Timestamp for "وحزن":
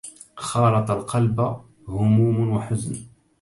2.49-3.05